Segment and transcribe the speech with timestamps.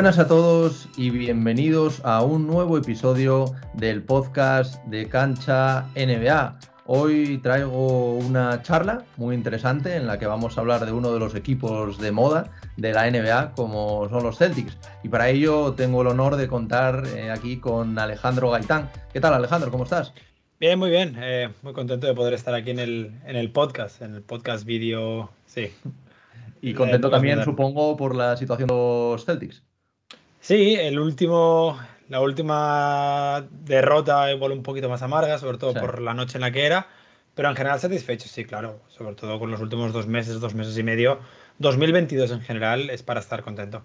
[0.00, 6.58] Buenas a todos y bienvenidos a un nuevo episodio del podcast de Cancha NBA.
[6.86, 11.20] Hoy traigo una charla muy interesante en la que vamos a hablar de uno de
[11.20, 14.78] los equipos de moda de la NBA como son los Celtics.
[15.02, 18.88] Y para ello tengo el honor de contar eh, aquí con Alejandro Gaitán.
[19.12, 19.70] ¿Qué tal Alejandro?
[19.70, 20.14] ¿Cómo estás?
[20.58, 21.14] Bien, muy bien.
[21.20, 24.64] Eh, muy contento de poder estar aquí en el, en el podcast, en el podcast
[24.64, 25.30] vídeo.
[25.44, 25.70] Sí.
[26.62, 29.62] Y contento también, supongo, por la situación de los Celtics.
[30.40, 36.14] Sí, el último, la última derrota igual un poquito más amarga, sobre todo por la
[36.14, 36.88] noche en la que era,
[37.34, 40.76] pero en general satisfecho, sí, claro, sobre todo con los últimos dos meses, dos meses
[40.78, 41.20] y medio.
[41.58, 43.84] 2022 en general es para estar contento.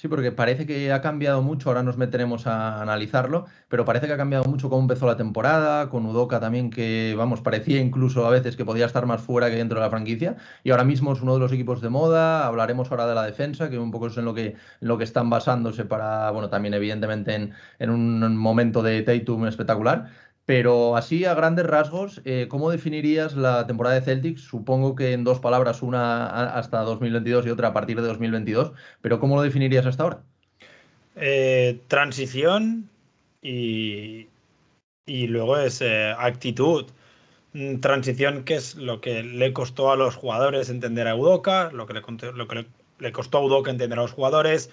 [0.00, 4.14] Sí, porque parece que ha cambiado mucho, ahora nos meteremos a analizarlo, pero parece que
[4.14, 8.30] ha cambiado mucho cómo empezó la temporada, con Udoca también, que vamos, parecía incluso a
[8.30, 11.20] veces que podía estar más fuera que dentro de la franquicia, y ahora mismo es
[11.20, 14.16] uno de los equipos de moda, hablaremos ahora de la defensa, que un poco es
[14.16, 18.38] en lo que, en lo que están basándose para, bueno, también evidentemente en, en un
[18.38, 20.08] momento de Tatum espectacular,
[20.50, 24.40] pero así, a grandes rasgos, eh, ¿cómo definirías la temporada de Celtics?
[24.40, 29.20] Supongo que en dos palabras, una hasta 2022 y otra a partir de 2022, pero
[29.20, 30.24] ¿cómo lo definirías hasta ahora?
[31.14, 32.90] Eh, transición
[33.40, 34.26] y,
[35.06, 36.86] y, luego es eh, actitud.
[37.52, 41.86] Mm, transición, que es lo que le costó a los jugadores entender a Udoca, lo
[41.86, 41.94] que
[42.98, 44.68] le, costó a Udoca entender a los jugadores.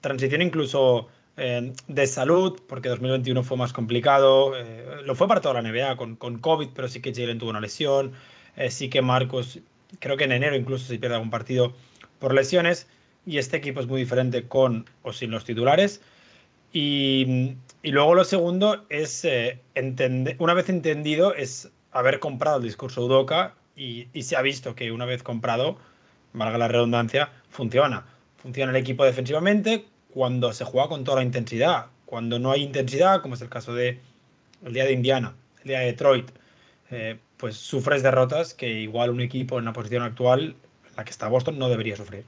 [0.00, 4.56] Transición incluso de salud, porque 2021 fue más complicado.
[4.56, 7.50] Eh, lo fue para toda la NBA con, con COVID, pero sí que Jalen tuvo
[7.50, 8.12] una lesión.
[8.56, 9.60] Eh, sí que Marcos,
[10.00, 11.72] creo que en enero incluso se pierde algún partido
[12.18, 12.88] por lesiones.
[13.24, 16.00] Y este equipo es muy diferente con o sin los titulares.
[16.72, 22.64] Y, y luego lo segundo es, eh, entender, una vez entendido, es haber comprado el
[22.64, 25.78] discurso Udoca y, y se ha visto que una vez comprado,
[26.32, 28.06] valga la redundancia, funciona.
[28.42, 29.84] Funciona el equipo defensivamente,
[30.18, 31.86] cuando se juega con toda la intensidad.
[32.04, 34.00] Cuando no hay intensidad, como es el caso de
[34.64, 36.28] el día de Indiana, el día de Detroit,
[36.90, 40.56] eh, pues sufres derrotas que igual un equipo en la posición actual,
[40.96, 42.24] la que está Boston, no debería sufrir.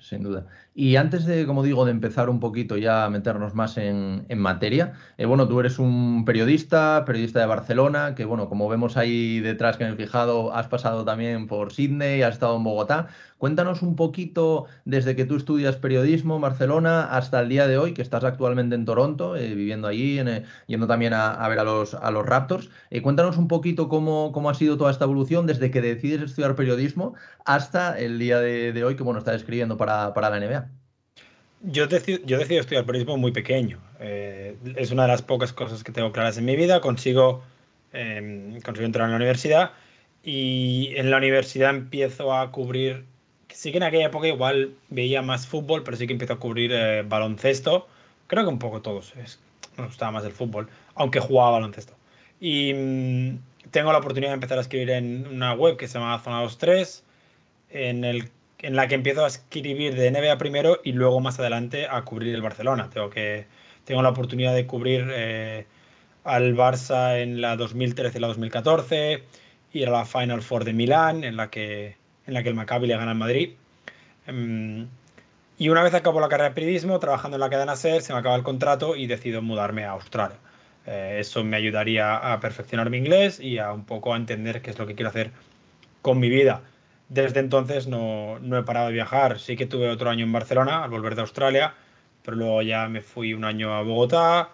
[0.00, 0.44] sin duda.
[0.76, 4.94] Y antes de, como digo, de empezar un poquito ya a meternos más en, materia,
[5.18, 9.76] eh, bueno, tú eres un periodista, periodista de Barcelona, que bueno, como vemos ahí detrás
[9.76, 13.06] que en el fijado, has pasado también por Sydney, has estado en Bogotá.
[13.38, 17.94] Cuéntanos un poquito desde que tú estudias periodismo en Barcelona hasta el día de hoy,
[17.94, 21.94] que estás actualmente en Toronto, eh, viviendo allí, eh, yendo también a, ver a los,
[21.94, 22.68] a los Raptors.
[23.02, 27.14] cuéntanos un poquito cómo, cómo, ha sido toda esta evolución desde que decides estudiar periodismo
[27.44, 30.63] hasta el día de, hoy, que bueno, estás escribiendo para, para la NBA.
[31.66, 33.80] Yo decido, yo decido estudiar periodismo muy pequeño.
[33.98, 36.80] Eh, es una de las pocas cosas que tengo claras en mi vida.
[36.80, 37.42] Consigo,
[37.92, 39.72] em, consigo entrar en la universidad
[40.22, 43.04] y en la universidad empiezo a cubrir,
[43.48, 46.70] sí que en aquella época igual veía más fútbol, pero sí que empiezo a cubrir
[46.72, 47.88] eh, baloncesto.
[48.26, 49.14] Creo que un poco todos.
[49.16, 49.40] Es,
[49.78, 51.94] me gustaba más el fútbol, aunque jugaba baloncesto.
[52.40, 53.38] Y mm,
[53.70, 57.04] tengo la oportunidad de empezar a escribir en una web que se llama Zona 23,
[57.70, 58.30] en el
[58.64, 62.34] en la que empiezo a escribir de NBA primero y luego más adelante a cubrir
[62.34, 62.88] el Barcelona.
[62.90, 63.46] Tengo, que,
[63.84, 65.66] tengo la oportunidad de cubrir eh,
[66.24, 69.22] al Barça en la 2013 y la 2014,
[69.74, 72.86] ir a la Final Four de Milán, en la que, en la que el Maccabi
[72.86, 73.50] le gana al Madrid.
[74.26, 74.88] Em,
[75.58, 78.18] y una vez acabo la carrera de periodismo, trabajando en la cadena SER, se me
[78.18, 80.38] acaba el contrato y decido mudarme a Australia.
[80.86, 84.70] Eh, eso me ayudaría a perfeccionar mi inglés y a un poco a entender qué
[84.70, 85.32] es lo que quiero hacer
[86.02, 86.62] con mi vida.
[87.14, 89.38] Desde entonces no, he parado de viajar.
[89.38, 91.74] Sí que tuve otro año en Barcelona al volver de Australia,
[92.24, 94.50] pero luego ya me fui un año a Bogotá,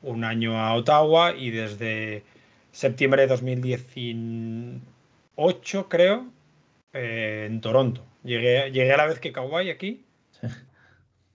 [0.00, 2.22] un año a Ottawa y desde
[2.70, 6.28] septiembre de 2018, creo,
[6.92, 8.06] eh, en Toronto.
[8.22, 10.04] Llegué, llegué a la vez que Kawhi aquí,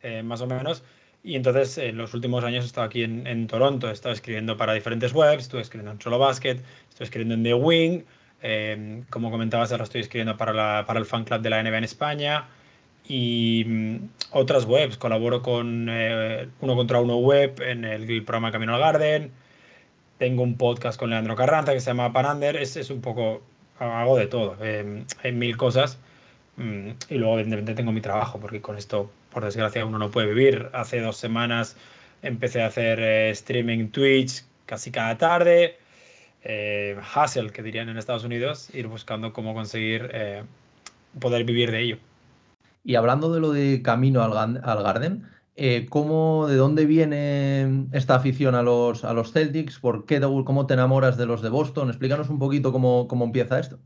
[0.02, 0.86] eh, más o menos.
[1.24, 4.56] Y entonces en los últimos años he estado aquí en, en Toronto, he estado escribiendo
[4.56, 8.06] para diferentes webs, estuve escribiendo en Solo Basket, estoy escribiendo en The Wing,
[8.42, 11.78] Em, como comentabas, ahora estoy escribiendo para, la, para el fan club de la NBA
[11.80, 12.48] en España
[13.08, 13.98] y mm,
[14.32, 14.98] otras webs.
[14.98, 19.32] Colaboro con eh, Uno contra Uno Web en el, programa Camino al Garden.
[20.18, 22.56] Tengo un podcast con Leandro Carranza que se llama Panander.
[22.58, 23.42] Es, es un poco,
[23.80, 25.04] hago de todo, eh,
[25.34, 26.00] mil cosas.
[26.58, 30.28] Mm, y luego, evidentemente, tengo mi trabajo, porque con esto, por desgracia, uno no puede
[30.28, 30.70] vivir.
[30.74, 31.78] Hace dos semanas
[32.22, 35.79] empecé a hacer eh, streaming Twitch casi cada tarde
[36.44, 40.44] eh, hustle, que dirían en Estados Unidos, ir buscando cómo conseguir eh,
[41.20, 41.98] poder vivir de ello.
[42.84, 45.28] Y hablando de lo de camino al, al Garden,
[45.62, 49.80] eh, ¿cómo, ¿de dónde viene esta afición a los, a los Celtics?
[49.80, 51.90] ¿Por qué, ¿Cómo te enamoras de los de Boston?
[51.90, 53.78] Explícanos un poquito cómo, cómo empieza esto.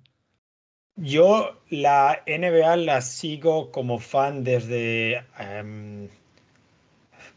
[0.95, 5.25] Yo la NBA la sigo como fan desde...
[5.39, 6.09] Em,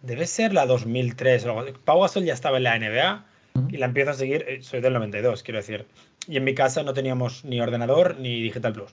[0.03, 1.47] debe ser la 2003
[1.87, 3.25] Pau Gasol ya estaba en la NBA
[3.69, 5.87] y la empiezo a seguir, eh, soy del 92, quiero decir.
[6.29, 8.93] Y en mi casa no teníamos ni ordenador ni Digital Plus.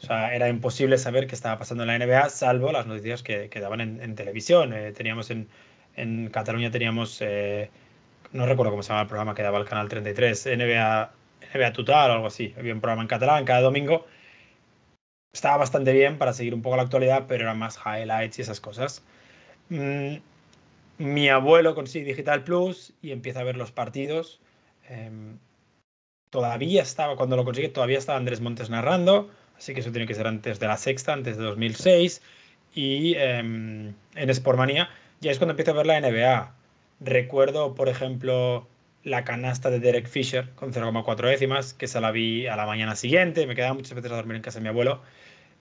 [0.00, 3.48] O sea, era imposible saber qué estaba pasando en la NBA, salvo las noticias que,
[3.48, 4.72] que daban en, televisión.
[4.72, 5.48] Eh, teníamos en,
[5.96, 7.70] en, Cataluña, teníamos, eh,
[8.32, 11.10] no recuerdo cómo se llama el programa que daba el canal 33, NBA,
[11.54, 12.54] NBA Total o algo así.
[12.56, 14.06] Había un programa en catalán cada domingo.
[15.32, 18.60] Estaba bastante bien para seguir un poco la actualidad, pero eran más highlights y esas
[18.60, 19.02] cosas.
[19.68, 20.16] Mm,
[20.98, 24.40] mi abuelo consigue Digital Plus y empieza a ver los partidos.
[24.88, 25.38] Em,
[26.30, 30.14] todavía estaba, cuando lo consigue, todavía estaba Andrés Montes narrando, así que eso tiene que
[30.14, 32.22] ser antes de la sexta, antes de 2006.
[32.74, 34.90] Y em, en Sportmania
[35.20, 36.54] ya es cuando empiezo a ver la NBA.
[37.00, 38.66] Recuerdo, por ejemplo,
[39.04, 42.96] la canasta de Derek Fisher con 0,4 décimas, que se la vi a la mañana
[42.96, 45.00] siguiente, me quedaba muchas veces a dormir en casa de mi abuelo.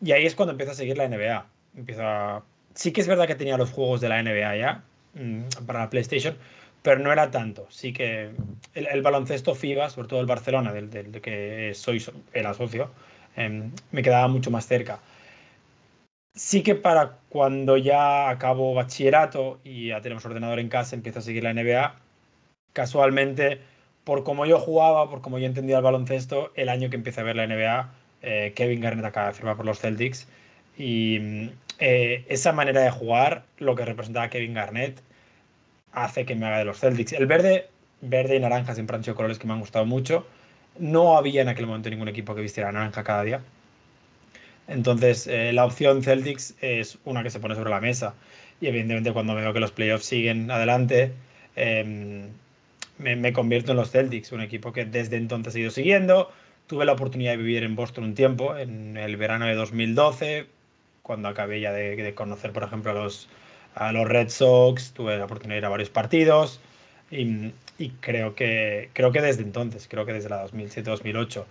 [0.02, 1.48] Y ahí es cuando empiezo a seguir la NBA.
[1.78, 2.44] Empiezo
[2.78, 4.84] Sí que es verdad que tenía los juegos de la NBA ya,
[5.66, 6.36] para la PlayStation,
[6.82, 7.68] pero no era tanto.
[7.70, 8.32] Sí que
[8.74, 10.90] el, baloncesto FIBA, sobre todo el Barcelona, del,
[11.22, 12.04] que soy,
[12.34, 12.92] era socio,
[13.36, 15.00] em, me quedaba mucho más cerca.
[16.34, 21.22] Sí que para cuando ya acabo bachillerato y ya tenemos ordenador en casa, empiezo a
[21.24, 21.96] seguir la NBA,
[22.74, 23.60] casualmente,
[24.04, 27.24] por como yo jugaba, por como yo entendía el baloncesto, el año que empecé a
[27.24, 27.92] ver la NBA,
[28.22, 30.28] eh, Kevin Garnett acaba de firmar por los Celtics
[30.78, 31.50] y mm,
[31.80, 35.02] eh, esa manera de jugar, lo que representaba Kevin Garnett,
[36.04, 37.14] hace que me haga de los Celtics.
[37.14, 37.70] El verde,
[38.02, 40.28] verde y naranja siempre han sido colores que me han gustado mucho.
[40.78, 43.42] No había en aquel momento ningún equipo que vistiera naranja cada día.
[44.68, 48.14] Entonces, eh, la opción Celtics es una que se pone sobre la mesa.
[48.62, 51.14] Y evidentemente, cuando veo que los playoffs siguen adelante,
[51.56, 52.28] em,
[52.98, 56.32] me, me, convierto en los Celtics, un equipo que desde entonces he ido siguiendo.
[56.68, 60.48] Tuve la oportunidad de vivir en Boston un tiempo, en el verano de 2012,
[61.02, 63.30] cuando acabé ya de, conocer, por ejemplo, a los,
[63.78, 66.60] a los Red Sox, tuve la oportunidad de ir a varios partidos
[67.12, 67.52] y,
[68.02, 71.46] creo, que, creo que desde entonces, creo que desde la 2007-2008.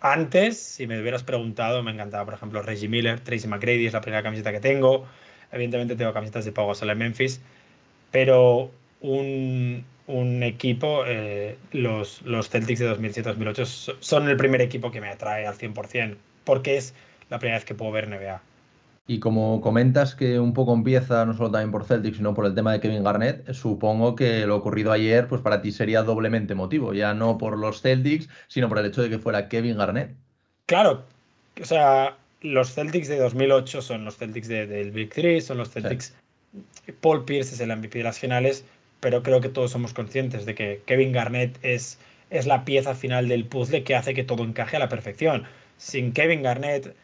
[0.00, 4.00] Antes, si me hubieras preguntado, me encantaba, por ejemplo, Reggie Miller, Tracy McGrady es la
[4.00, 5.06] primera camiseta que tengo.
[5.52, 7.40] Evidentemente tengo camisetas de Pau Gasol en Memphis,
[8.10, 8.70] pero
[9.02, 15.10] un, un equipo, eh, los, los Celtics de 2007-2008 son el primer equipo que me
[15.10, 16.94] atrae al 100%, porque es
[17.28, 18.40] la primera vez que puedo ver NBA.
[19.06, 22.54] Y como comentas que un poco empieza no solo también por Celtic, sino por el
[22.54, 26.94] tema de Kevin Garnett, supongo que lo ocurrido ayer, pues para ti sería doblemente motivo,
[26.94, 30.14] ya no por los Celtics, sino por el hecho de que fuera Kevin Garnett.
[30.66, 31.04] Claro,
[31.60, 36.14] o sea, los Celtics de 2008 son los Celtics del Big Three, son los Celtics.
[37.00, 38.64] Paul Pierce es el MVP de las finales,
[39.00, 41.98] pero creo que todos somos conscientes de que Kevin Garnett es,
[42.30, 45.44] es la pieza final del puzzle que hace que todo encaje a la perfección.
[45.76, 46.94] Sin Kevin Garnett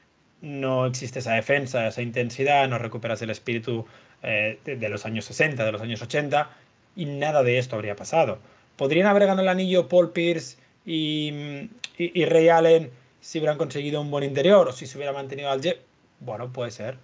[0.40, 3.87] no existe esa defensa, esa intensidad, no recuperas el espíritu
[4.23, 6.50] eh, de, los años 60, de los años 80,
[6.96, 8.38] y nada de esto habría pasado.
[8.76, 12.90] ¿Podrían haber ganado el anillo Paul Pierce y, y, Ray Allen
[13.20, 15.81] si hubieran conseguido un buen interior o si se hubiera mantenido al Jet?
[16.20, 16.96] Bueno, puede ser,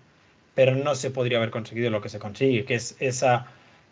[0.54, 3.46] pero no se podría haber conseguido lo que se consigue, que es esa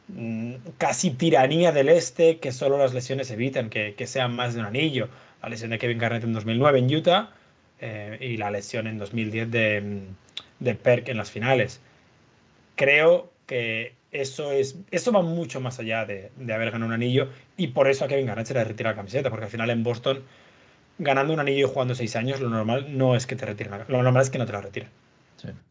[0.09, 4.61] mm, casi tiranía del este que solo las lesiones evitan, que, que sean más de
[4.61, 5.09] un anillo.
[5.43, 7.33] La lesión de Kevin Garnett en 2009 en Utah
[7.83, 10.03] eh, y la lesión en 2010 de,
[10.61, 11.81] de Perk en las finales.
[12.77, 17.29] Creo que eso, es, eso va mucho más allá de, de, haber ganado un anillo
[17.57, 19.83] y por eso a Kevin Garnett se le retira la camiseta, porque al final en
[19.83, 20.23] Boston,
[20.99, 24.03] ganando un anillo y jugando seis años, lo normal no es que te retiren, lo
[24.03, 24.89] normal es que no te la retiren.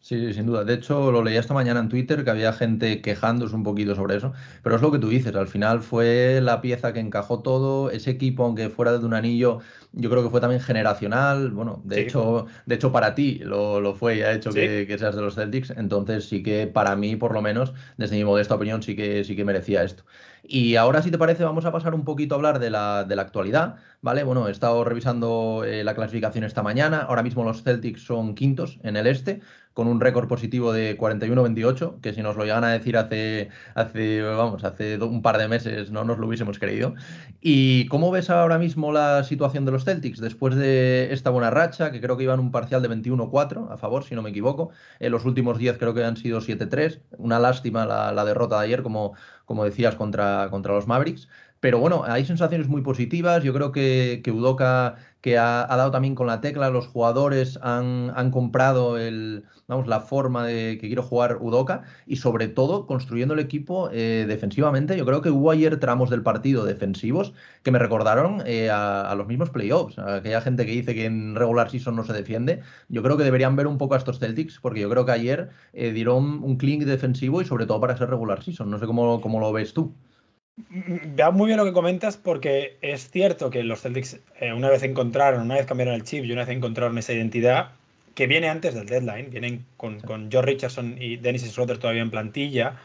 [0.01, 0.63] Sí, sin duda.
[0.63, 4.17] De hecho, lo leía esta mañana en Twitter que había gente quejándose un poquito sobre
[4.17, 7.89] eso, pero es lo que tú dices, al final fue la pieza que encajó todo,
[7.89, 9.59] ese equipo, aunque fuera de un anillo,
[9.93, 13.93] yo creo que fue también generacional, bueno, de hecho, de hecho para ti lo, lo
[13.93, 17.17] fue y ha hecho que, que, seas de los Celtics, entonces sí que para mí,
[17.17, 20.03] por lo menos, desde mi modesta opinión, sí que, sí que merecía esto.
[20.43, 23.15] Y ahora, si te parece, vamos a pasar un poquito a hablar de la, de
[23.15, 24.23] la actualidad, ¿vale?
[24.23, 28.79] Bueno, he estado revisando eh, la clasificación esta mañana, ahora mismo los Celtics son quintos
[28.83, 29.41] en el este,
[29.73, 34.21] con un récord positivo de 41-28, que si nos lo llegan a decir hace, hace,
[34.21, 36.93] vamos, hace un par de meses no nos lo hubiésemos creído.
[37.39, 41.91] ¿Y cómo ves ahora mismo la situación de los Celtics después de esta buena racha,
[41.91, 44.71] que creo que iban un parcial de 21-4 a favor, si no me equivoco?
[44.99, 48.65] En los últimos 10 creo que han sido 7-3, una lástima la, la derrota de
[48.65, 49.13] ayer, como,
[49.45, 51.27] como decías, contra, contra los Mavericks.
[51.61, 53.43] Pero bueno, hay sensaciones muy positivas.
[53.43, 58.11] Yo creo que, que Udoca que ha, dado también con la tecla, los jugadores han,
[58.15, 63.35] han, comprado el, vamos, la forma de que quiero jugar Udoca y sobre todo construyendo
[63.35, 64.97] el equipo eh, defensivamente.
[64.97, 69.27] Yo creo que hubo ayer tramos del partido defensivos que me recordaron eh, a, los
[69.27, 72.61] mismos playoffs, a aquella gente que dice que en regular season no se defiende.
[72.89, 75.49] Yo creo que deberían ver un poco a estos Celtics porque yo creo que ayer
[75.73, 78.71] eh, dieron un clink defensivo y sobre todo para ser regular season.
[78.71, 79.93] No sé cómo, cómo lo ves tú.
[80.69, 84.83] Veo muy bien lo que comentas porque es cierto que los Celtics eh, una vez
[84.83, 87.71] encontraron, una vez cambiaron el chip y una vez encontraron esa identidad
[88.15, 92.11] que viene antes del deadline, vienen con, con George Richardson y Dennis Schroeder todavía en
[92.11, 92.75] plantilla,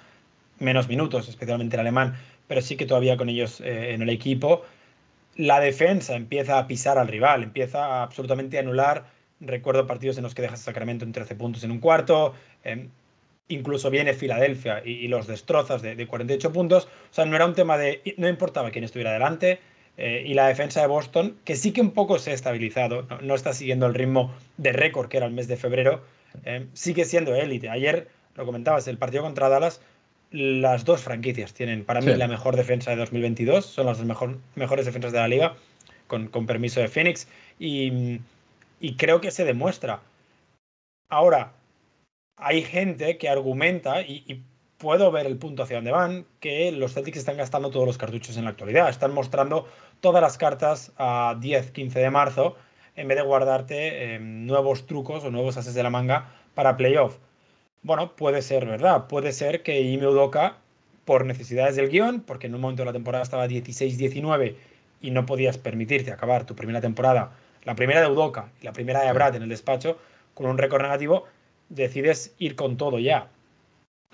[0.58, 2.14] menos minutos, especialmente el alemán,
[2.46, 4.62] pero sí que todavía con ellos eh, en el equipo.
[5.36, 9.06] La defensa empieza a pisar al rival, empieza a absolutamente anular.
[9.40, 12.34] Recuerdo partidos en los que dejas a Sacramento en 13 puntos en un cuarto.
[12.64, 12.88] Em,
[13.48, 16.84] incluso viene Filadelfia y, los destrozas de, 48 puntos.
[17.10, 18.02] O sea, no era un tema de.
[18.16, 19.60] No importaba quién estuviera delante.
[19.98, 23.34] Eh, y la defensa de Boston, que sí que un poco se ha estabilizado, no,
[23.34, 26.02] está siguiendo el ritmo de récord que era el mes de febrero,
[26.44, 27.70] eh, sigue siendo élite.
[27.70, 29.80] Ayer, lo comentabas, el partido contra Dallas,
[30.30, 34.84] las dos franquicias tienen para mí la mejor defensa de 2022, son las mejor, mejores
[34.84, 35.56] defensas de la liga,
[36.08, 37.26] con, con permiso de Phoenix,
[37.58, 38.20] y,
[38.80, 40.00] y creo que se demuestra.
[41.08, 41.52] Ahora,
[42.36, 44.44] hay gente que argumenta, y,
[44.78, 48.36] puedo ver el punto hacia dónde van, que los Celtics están gastando todos los cartuchos
[48.36, 48.90] en la actualidad.
[48.90, 49.66] Están mostrando
[50.00, 52.56] todas las cartas a 10, 15 de marzo,
[52.94, 57.16] en vez de guardarte em, nuevos trucos o nuevos ases de la manga para playoff.
[57.82, 59.06] Bueno, puede ser verdad.
[59.06, 60.58] Puede ser que Ime Udoka,
[61.06, 64.56] por necesidades del guion, porque en un momento de la temporada estaba 16-19
[65.00, 67.32] y no podías permitirte acabar tu primera temporada,
[67.64, 69.98] la primera de Udoka y la primera de Brad en el despacho,
[70.34, 71.24] con un récord negativo,
[71.68, 73.28] decides ir con todo ya.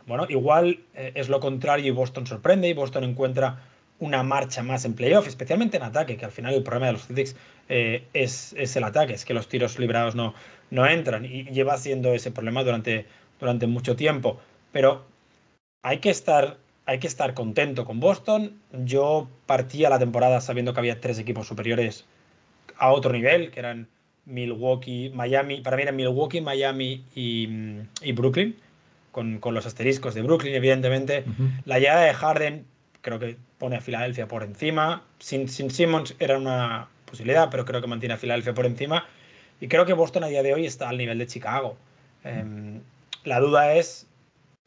[0.07, 3.61] Bueno, igual eh, es lo contrario y Boston sorprende y Boston encuentra
[3.99, 7.07] una marcha más en playoff, especialmente en ataque, que al final el problema de los
[7.07, 7.37] Celtics
[7.69, 10.35] eh, es, es, el ataque, es que los tiros librados no,
[10.71, 13.07] no entran y lleva siendo ese problema durante,
[13.39, 14.41] durante mucho tiempo.
[14.73, 15.05] Pero
[15.83, 18.61] hay que estar hay que estar contento con Boston.
[18.85, 22.07] Yo partía la temporada sabiendo que había tres equipos superiores
[22.77, 23.89] a otro nivel, que eran
[24.25, 28.57] Milwaukee, Miami, para mí era Milwaukee, Miami y, Brooklyn,
[29.11, 31.25] con, los asteriscos de Brooklyn, evidentemente.
[31.65, 32.65] La llegada de Harden
[33.01, 35.03] creo que pone a Filadelfia por encima.
[35.19, 39.07] Sin, sin Simmons era una posibilidad, pero creo que mantiene a Filadelfia por encima.
[39.61, 41.77] Y creo que Boston a día de hoy está al nivel de Chicago.
[42.25, 42.81] Em,
[43.25, 44.07] la duda es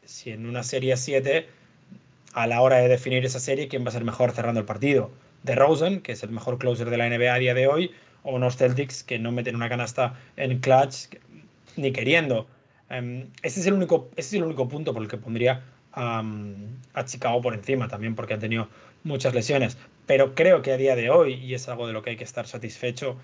[0.06, 1.48] si en una serie 7,
[2.34, 5.12] a la hora de definir esa serie, quién va a ser mejor cerrando el partido.
[5.44, 7.92] De Rosen, que es el mejor closer de la NBA a día de hoy,
[8.26, 11.16] o unos Celtics que no meten una canasta en clutch
[11.78, 12.48] ni queriendo.
[12.90, 15.64] Um, ese, es el único, ese es el único punto por el que pondría
[15.98, 18.68] a Chicago por encima también, porque han tenido
[19.06, 19.78] muchas lesiones.
[20.06, 22.26] Pero creo que a día de hoy, y es algo de lo que hay que
[22.26, 23.18] estar satisfecho,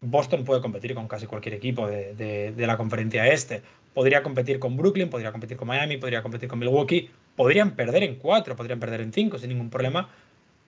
[0.00, 3.62] Boston puede competir con casi cualquier equipo de, de, la conferencia este.
[3.92, 7.10] Podría competir con Brooklyn, podría competir con Miami, podría competir con Milwaukee.
[7.36, 10.08] Podrían perder en cuatro, podrían perder en cinco sin ningún problema,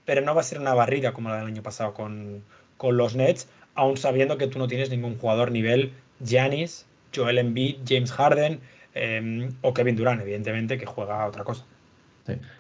[0.05, 2.43] pero no va a ser una barrida como la del año pasado con,
[2.77, 5.93] con los Nets, aún sabiendo que tú no tienes ningún jugador nivel
[6.25, 8.61] Giannis, Joel Embiid, James Harden
[8.95, 11.65] em, o Kevin Durant, evidentemente, que juega a otra cosa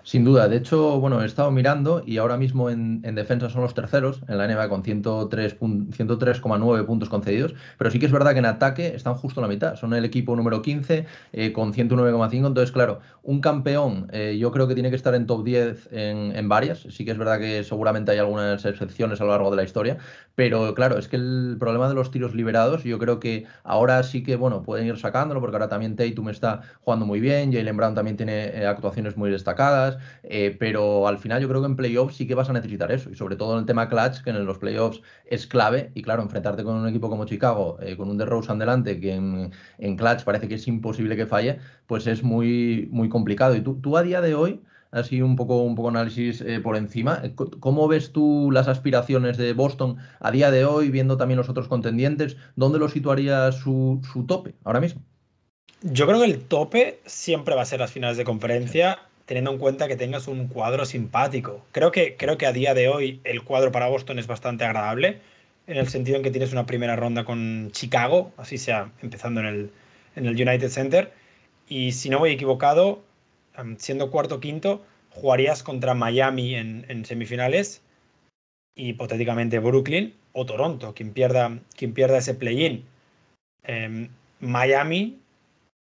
[0.02, 0.48] sin duda.
[0.48, 4.38] De hecho, bueno, he estado mirando y ahora mismo en, defensa son los terceros en
[4.38, 9.14] la NBA con 103,9 puntos concedidos, pero sí que es verdad que en ataque están
[9.14, 9.74] justo la mitad.
[9.76, 12.46] Son el equipo número 15 eh, con 109,5.
[12.46, 16.48] Entonces, claro, un campeón eh, yo creo que tiene que estar en top 10 en,
[16.48, 16.86] varias.
[16.90, 19.98] Sí que es verdad que seguramente hay algunas excepciones a lo largo de la historia,
[20.34, 24.22] pero claro, es que el problema de los tiros liberados, yo creo que ahora sí
[24.22, 27.94] que, bueno, pueden ir sacándolo porque ahora también Tatum está jugando muy bien, Jalen Brown
[27.94, 29.55] también tiene eh, actuaciones muy destacadas
[30.22, 33.10] eh, pero al final yo creo que en playoffs sí que vas a necesitar eso,
[33.10, 36.22] y sobre todo en el tema clutch, que en los playoffs es clave, y claro,
[36.22, 40.48] enfrentarte con un equipo como Chicago, eh, con un DeRozan delante, que en, clutch parece
[40.48, 43.54] que es imposible que falle, pues es muy, muy complicado.
[43.56, 46.76] Y tú, tú a día de hoy así un poco, un poco análisis eh, por
[46.76, 47.22] encima.
[47.60, 51.68] ¿Cómo ves tú las aspiraciones de Boston a día de hoy, viendo también los otros
[51.68, 52.36] contendientes?
[52.56, 55.02] ¿Dónde lo situaría su, su tope ahora mismo?
[55.82, 59.58] Yo creo que el tope siempre va a ser las finales de conferencia teniendo en
[59.58, 61.64] cuenta que tengas un cuadro simpático.
[61.72, 65.20] Creo que, creo que a día de hoy el cuadro para Boston es bastante agradable,
[65.66, 69.46] en el sentido en que tienes una primera ronda con Chicago, así sea, empezando en
[69.46, 69.70] el,
[70.14, 71.12] en el United Center,
[71.68, 73.02] y si no voy equivocado,
[73.78, 77.82] siendo cuarto quinto, jugarías contra Miami en, semifinales,
[78.76, 82.84] hipotéticamente Brooklyn o Toronto, quien pierda, quien pierda ese play-in.
[83.64, 85.18] Em, Miami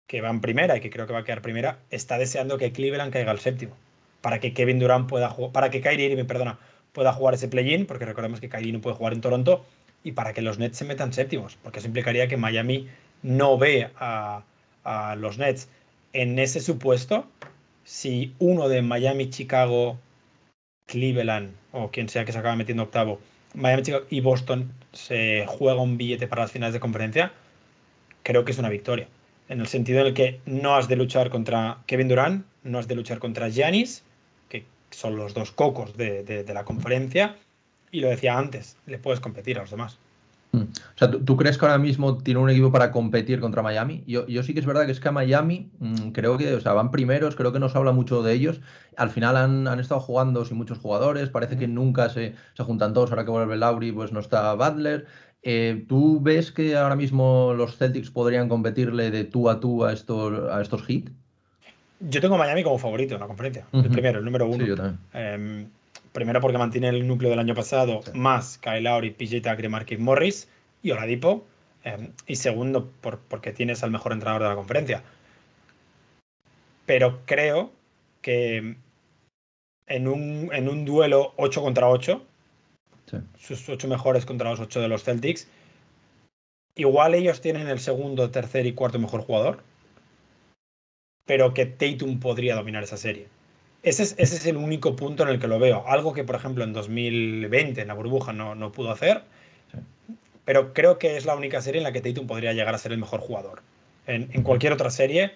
[0.08, 2.72] que va en primera y que creo que va a quedar primera, está deseando que
[2.72, 3.75] Cleveland caiga al séptimo.
[4.22, 6.60] para que Kevin Durant pueda jugar, para que Kyrie Irving, perdona,
[6.93, 9.65] pueda jugar ese play-in, porque recordemos que Kyrie no puede jugar en Toronto,
[10.03, 12.88] y para que los Nets se metan séptimos, porque eso implicaría que Miami
[13.24, 14.43] no ve a,
[14.84, 15.70] a los Nets.
[16.13, 17.25] En ese supuesto,
[17.84, 19.98] si uno de Miami, Chicago,
[20.86, 23.20] Cleveland o quien sea que se acaba metiendo octavo,
[23.53, 27.31] Miami, Chicago y Boston se juega un billete para las finales de conferencia,
[28.24, 29.08] creo que es una victoria.
[29.51, 32.88] En el sentido en el que no has de luchar contra Kevin Durant, no has
[32.88, 34.01] de luchar contra Giannis,
[34.48, 37.36] que son los dos cocos de, de la conferencia,
[37.91, 40.00] y lo decía antes, le puedes competir a los demás.
[40.53, 40.63] Mm.
[40.63, 44.03] O sea, ¿tú, crees que ahora mismo tiene un equipo para competir contra Miami?
[44.05, 46.60] Yo, yo, sí que es verdad que es que a Miami mm, creo que, o
[46.60, 48.60] sea, van primeros, creo que no se habla mucho de ellos.
[48.98, 52.93] Al final han, han estado jugando sin muchos jugadores, parece que nunca se, se, juntan
[52.93, 53.12] todos.
[53.12, 55.08] Ahora que vuelve Lauri, pues no está Butler.
[55.43, 59.93] Eh, ¿Tú ves que ahora mismo los Celtics podrían competirle de tú a tú a
[59.93, 60.83] estos, a estos?
[62.00, 63.65] Yo tengo a Miami como favorito en la conferencia.
[63.74, 64.63] El primero, el número uno.
[64.63, 65.00] Sí, yo también.
[65.13, 65.65] Eh,
[66.12, 70.50] Primero porque mantiene el núcleo del año pasado, más Kyle Lowry, PJ Tucker Marquis Morris
[70.83, 71.45] y Oladipo.
[71.86, 75.03] Eh, y segundo, por, porque tienes al mejor entrenador de la conferencia.
[76.86, 77.71] Pero creo
[78.21, 78.75] que
[79.88, 82.25] en un, en un duelo 8 contra 8,
[83.39, 85.48] sus 8 mejores contra los 8 de los Celtics,
[86.75, 89.63] igual ellos tienen el segundo, tercer y cuarto mejor jugador,
[91.25, 93.27] pero que Tatum podría dominar esa serie.
[93.84, 95.88] Ese es, el único punto en el que lo veo.
[95.88, 99.24] Algo que, por ejemplo, en 2020, en la burbuja, no, no pudo hacer.
[100.46, 102.91] Pero creo que es la única serie en la que Tatum podría llegar a ser
[102.91, 103.62] el mejor jugador.
[104.06, 105.32] En, cualquier otra serie,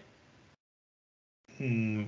[1.58, 2.03] mm,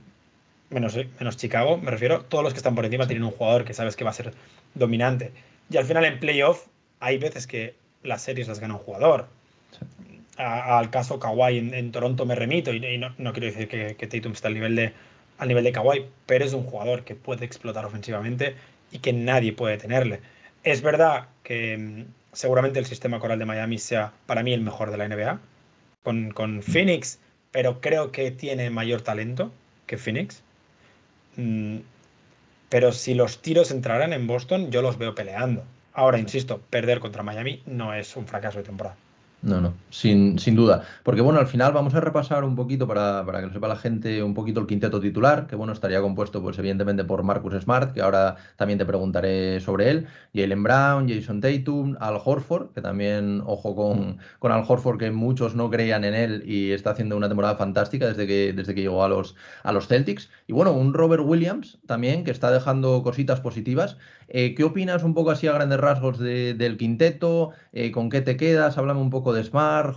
[0.69, 3.73] menos, menos Chicago, me refiero, todos los que están por encima tienen un jugador que
[3.73, 4.33] sabes que va a ser
[4.75, 5.31] dominante.
[5.69, 6.67] Y al final en playoff
[6.99, 9.27] hay veces que las series las gana un jugador.
[10.37, 14.33] al caso Kawhi en, Toronto me remito y, no, no, quiero decir que, que Tatum
[14.33, 14.93] está al nivel de,
[15.37, 18.55] al nivel de Kawhi, pero es un jugador que puede explotar ofensivamente
[18.91, 20.21] y que nadie puede tenerle.
[20.63, 24.91] Es verdad que mm, seguramente el sistema coral de Miami sea para mí el mejor
[24.91, 25.39] de la NBA,
[26.03, 27.19] con, con Phoenix,
[27.51, 29.51] pero creo que tiene mayor talento
[29.85, 30.41] que Phoenix.
[31.35, 31.79] Mm,
[32.69, 35.63] pero si los tiros entraran en Boston, yo los veo peleando.
[35.93, 38.97] Ahora, insisto, perder contra Miami no es un fracaso de temporada.
[39.43, 40.83] No, no, sin, sin, duda.
[41.03, 43.75] Porque bueno, al final vamos a repasar un poquito para, para, que lo sepa la
[43.75, 47.93] gente un poquito el quinteto titular, que bueno, estaría compuesto pues evidentemente por Marcus Smart,
[47.93, 53.43] que ahora también te preguntaré sobre él, Jalen Brown, Jason Tatum, Al Horford, que también,
[53.45, 57.27] ojo con, con Al Horford, que muchos no creían en él y está haciendo una
[57.27, 60.31] temporada fantástica desde que, desde que llegó a los, a los Celtics.
[60.47, 63.97] Y bueno, un Robert Williams también, que está dejando cositas positivas.
[64.29, 67.51] Eh, ¿Qué opinas un poco así a grandes rasgos del quinteto?
[67.71, 68.77] Eh, ¿Con qué te quedas?
[68.77, 69.95] Háblame un de Smart,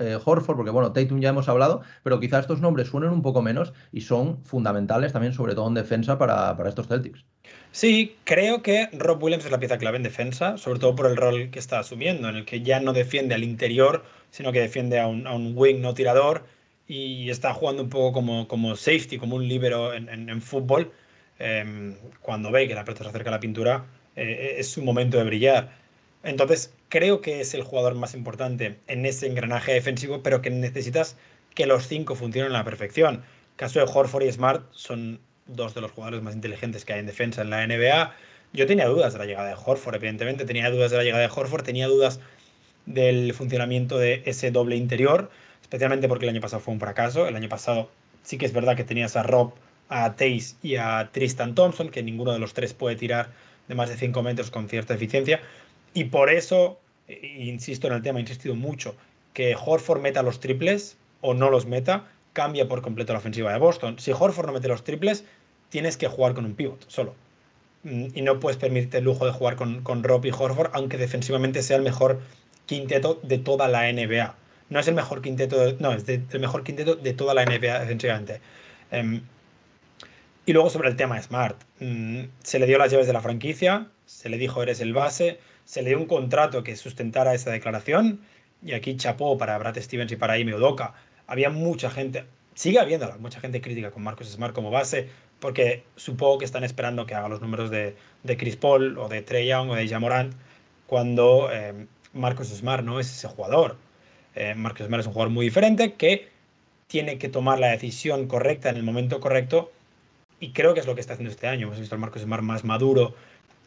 [0.00, 3.42] eh, Horford, porque bueno, Tatum ya hemos hablado, pero quizás estos nombres suenen un poco
[3.42, 7.24] menos y son fundamentales también, sobre todo en defensa para, estos Celtics.
[7.70, 11.16] Sí, creo que Rob Williams es la pieza clave en defensa, sobre todo por el
[11.16, 14.98] rol que está asumiendo, en el que ya no defiende al interior, sino que defiende
[14.98, 16.44] a un, wing no tirador
[16.88, 20.92] y está jugando un poco como, como safety, como un líbero en, en fútbol
[21.38, 25.18] Em, cuando ve que la pelota se acerca a la pintura, eh, es su momento
[25.18, 25.85] de brillar.
[26.26, 31.16] Entonces, creo que es el jugador más importante en ese engranaje defensivo, pero que necesitas
[31.54, 33.22] que los cinco funcionen a la perfección.
[33.54, 37.06] caso de Horford y Smart son dos de los jugadores más inteligentes que hay en
[37.06, 38.12] defensa en la NBA.
[38.52, 41.32] Yo tenía dudas de la llegada de Horford, evidentemente, tenía dudas de la llegada de
[41.32, 42.18] Horford, tenía dudas
[42.86, 45.30] del funcionamiento de ese doble interior,
[45.62, 47.28] especialmente porque el año pasado fue un fracaso.
[47.28, 47.88] El año pasado
[48.24, 49.52] sí que es verdad que tenías a Rob
[49.88, 53.30] a Tace y a Tristan Thompson, que ninguno de los tres puede tirar
[53.68, 55.40] de más de 5 metros con cierta eficiencia.
[55.96, 56.78] Y por eso,
[57.08, 58.94] insisto en el tema, he insistido mucho,
[59.32, 62.04] que Horford meta los triples o no los meta,
[62.34, 63.98] cambia por completo la ofensiva de Boston.
[63.98, 65.24] Si Horford no mete los triples,
[65.70, 67.14] tienes que jugar con un pivot solo.
[67.84, 70.98] Mm, y no puedes permitirte el lujo de jugar con, con Rob y Horford, aunque
[70.98, 72.20] defensivamente sea el mejor
[72.66, 74.34] quinteto de toda la NBA.
[74.68, 78.42] No es el mejor quinteto, no, es el mejor quinteto de toda la NBA defensivamente.
[78.90, 79.22] Em,
[80.44, 83.86] y luego sobre el tema Smart, mm, se le dio las llaves de la franquicia,
[84.04, 88.20] se le dijo eres el base, se le dio un contrato que sustentara esa declaración
[88.62, 90.94] y aquí chapó para Brad Stevens y para Ime Odoka.
[91.26, 92.24] Había mucha gente,
[92.54, 95.08] sigue habiendo mucha gente crítica con Marcus Smart como base
[95.40, 99.22] porque supongo que están esperando que haga los números de, de Chris Paul o de
[99.22, 100.34] Trey Young o de Jamorant
[100.86, 103.76] cuando eh, Marcus Smart no es ese jugador.
[104.36, 106.28] Eh, Marcus Smart es un jugador muy diferente que
[106.86, 109.72] tiene que tomar la decisión correcta en el momento correcto
[110.38, 111.66] y creo que es lo que está haciendo este año.
[111.66, 113.14] Hemos visto al Marcos Smart más maduro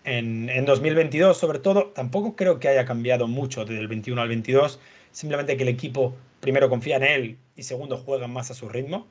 [0.03, 1.88] en, en 2022, sobre todo.
[1.88, 4.79] Tampoco creo que haya cambiado mucho desde el 21 al 22.
[5.12, 9.07] Simplemente que el equipo, primero, confía en él y segundo, juega más a su ritmo.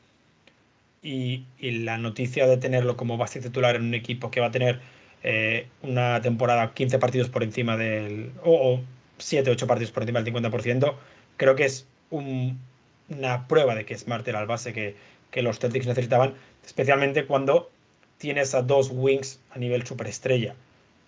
[1.02, 4.80] y, la noticia de tenerlo como base titular en un equipo que va a tener
[5.22, 8.32] eh, una temporada 15 partidos por encima del.
[8.44, 8.80] o,
[9.18, 10.94] 7, 8 partidos por encima del 50%,
[11.36, 14.94] creo que es una prueba de que Smart era el base que,
[15.30, 17.70] que los Celtics necesitaban, especialmente cuando
[18.18, 20.54] tienes a dos wings a nivel superestrella.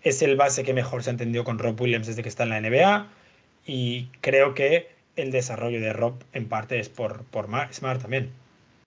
[0.03, 2.51] Es el base que mejor se ha entendido con Rob Williams desde que está en
[2.51, 3.09] la NBA
[3.67, 8.31] y creo que el desarrollo de Rob en parte es por, por Smart también.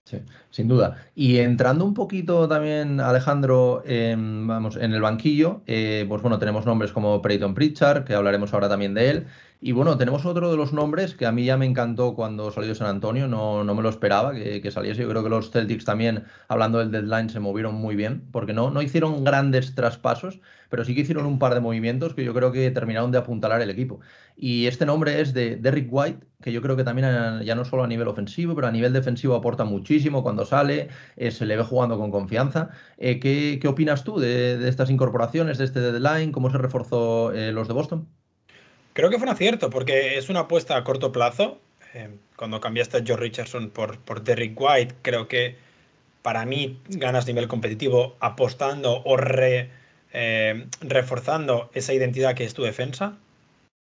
[0.04, 0.18] Sí,
[0.50, 1.02] sin duda.
[1.14, 6.92] Y entrando un poquito también, Alejandro, vamos, en el banquillo, eh, pues bueno, tenemos nombres
[6.92, 9.26] como Peyton Pritchard, que hablaremos ahora también de él.
[9.66, 12.74] Y bueno, tenemos otro de los nombres que a mí ya me encantó cuando salió
[12.74, 15.00] San Antonio, no, no me lo esperaba que, que, saliese.
[15.00, 18.70] Yo creo que los Celtics también, hablando del deadline, se movieron muy bien, porque no,
[18.70, 22.52] no hicieron grandes traspasos, pero sí que hicieron un par de movimientos que yo creo
[22.52, 24.00] que terminaron de apuntalar el equipo.
[24.36, 27.84] Y este nombre es de Derrick White, que yo creo que también ya no solo
[27.84, 31.62] a nivel ofensivo, pero a nivel defensivo aporta muchísimo cuando sale, eh, se le ve
[31.62, 32.68] jugando con confianza.
[32.98, 36.32] Eh, ¿qué, ¿qué, opinas tú de, de, estas incorporaciones, de este deadline?
[36.32, 38.08] ¿Cómo se reforzó eh, los de Boston?
[38.94, 41.58] Creo que fue un acierto, porque es una apuesta a corto plazo.
[41.94, 45.56] Eh, cuando cambiaste a George Richardson por, por Derrick White, creo que
[46.22, 49.16] para mí ganas nivel competitivo apostando o
[50.12, 53.18] eh, reforzando esa identidad que es tu defensa.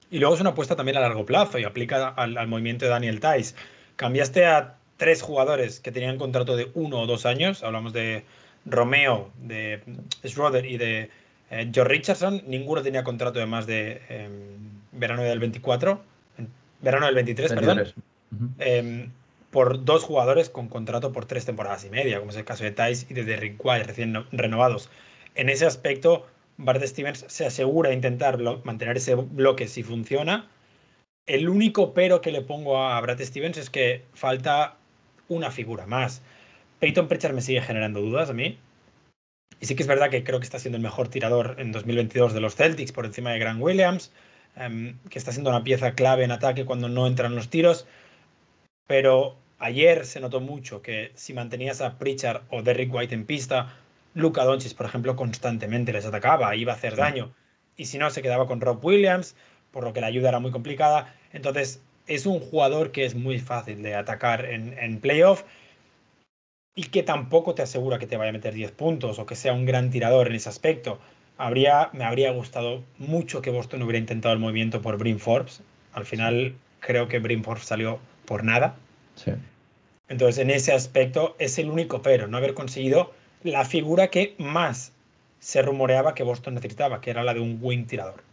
[0.09, 3.19] Y luego es una apuesta también a largo plazo y aplica al, movimiento de Daniel
[3.19, 3.55] Tice.
[3.97, 7.63] Cambiaste a tres jugadores que tenían contrato de uno o dos años.
[7.63, 8.25] Hablamos de
[8.65, 9.83] Romeo, de
[10.25, 11.09] Schroeder y de
[11.51, 12.41] eh, George Richardson.
[12.47, 14.66] Ninguno tenía contrato de más de em,
[14.97, 16.01] verano del 24,
[16.81, 17.83] verano del 23, perdón,
[18.59, 19.11] em,
[19.51, 22.71] por dos jugadores con contrato por tres temporadas y media, como es el caso de
[22.71, 24.89] Tice y de Derrick White, recién renovados.
[25.35, 26.25] En ese aspecto,
[26.57, 30.49] Bart Stevens se asegura de intentar mantener ese bloque si funciona.
[31.27, 34.77] El único pero que le pongo a Brad Stevens es que falta
[35.27, 36.21] una figura más.
[36.79, 38.57] Peyton Pritchard me sigue generando dudas a mí.
[39.59, 42.33] Y sí que es verdad que creo que está siendo el mejor tirador en 2022
[42.33, 44.11] de los Celtics por encima de Grant Williams.
[44.59, 47.85] Em, que está siendo una pieza clave en ataque cuando no entran los tiros.
[48.87, 53.75] Pero ayer se notó mucho que si mantenías a Pritchard o Derrick White en pista,
[54.15, 57.33] Luca Doncic, por ejemplo, constantemente les atacaba, iba a hacer daño.
[57.75, 59.35] Y si no, se quedaba con Rob Williams,
[59.71, 61.13] por lo que la ayuda era muy complicada.
[61.33, 65.43] Entonces, es un jugador que es muy fácil de atacar en, en playoff
[66.73, 69.53] y que tampoco te asegura que te vaya a meter 10 puntos o que sea
[69.53, 70.99] un gran tirador en ese aspecto
[71.37, 75.61] habría, me habría gustado mucho que Boston hubiera intentado el movimiento por Brim Forbes.
[75.93, 78.75] Al final creo que Brim Forbes salió por nada.
[79.15, 79.31] Sí.
[80.09, 83.11] Entonces, en ese aspecto es el único pero, no haber conseguido
[83.43, 84.93] la figura que más
[85.39, 88.23] se rumoreaba que Boston necesitaba, que era la de un wing tirador.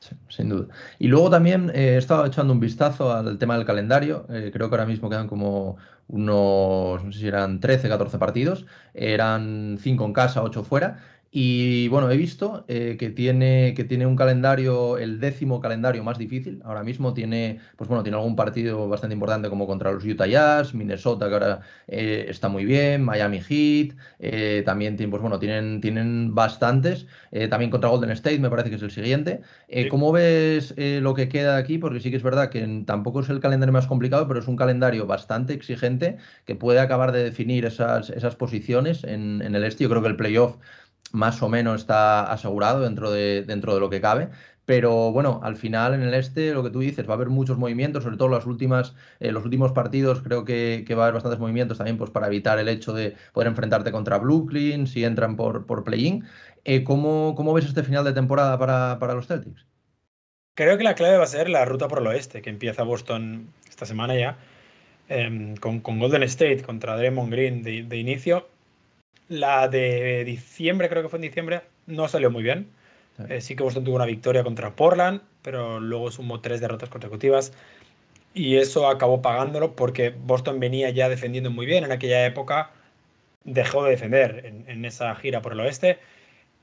[0.00, 0.66] Sí, sin duda.
[0.98, 4.26] Y luego también eh, he estado echando un vistazo al tema del calendario.
[4.30, 8.66] Eh, creo que ahora mismo quedan como unos, no sé si eran 13, 14 partidos.
[8.94, 10.98] Eran 5 en casa, 8 fuera.
[11.30, 16.16] Y bueno, he visto eh, que, tiene, que tiene un calendario, el décimo calendario más
[16.16, 16.62] difícil.
[16.64, 20.72] Ahora mismo tiene, pues bueno, tiene algún partido bastante importante como contra los Utah Jazz,
[20.72, 25.82] Minnesota, que ahora eh, está muy bien, Miami Heat, eh, también tienen, pues bueno, tienen,
[25.82, 27.06] tienen bastantes.
[27.50, 29.42] también contra Golden State, me parece que es el siguiente.
[29.90, 31.78] ¿Cómo ves lo que queda aquí?
[31.78, 34.56] Porque sí que es verdad que tampoco es el calendario más complicado, pero es un
[34.56, 39.84] calendario bastante exigente que puede acabar de definir esas, esas posiciones en, en el este.
[39.84, 40.56] Yo creo que el playoff
[41.12, 44.30] más o menos está asegurado dentro de, dentro de lo que cabe.
[44.68, 47.56] Pero bueno, al final en el este, lo que tú dices, va a haber muchos
[47.56, 51.40] movimientos, sobre todo las últimas, eh, los últimos partidos, creo que, va a haber bastantes
[51.40, 55.64] movimientos también pues, para evitar el hecho de poder enfrentarte contra Brooklyn, si entran por,
[55.64, 56.26] por play-in.
[56.66, 59.66] Eh, ¿cómo, ¿cómo, ves este final de temporada para, para, los Celtics?
[60.54, 63.48] Creo que la clave va a ser la ruta por el oeste, que empieza Boston
[63.70, 64.36] esta semana ya,
[65.08, 68.46] em, con, con, Golden State contra Draymond Green de, de inicio
[69.28, 72.68] la de diciembre, creo que fue en diciembre, no salió muy bien.
[73.28, 77.52] Eh, sí, que Boston tuvo una victoria contra Portland, pero luego sumó tres derrotas consecutivas.
[78.34, 81.84] Y eso acabó pagándolo porque Boston venía ya defendiendo muy bien.
[81.84, 82.70] En aquella época
[83.44, 85.98] dejó de defender en, en esa gira por el oeste.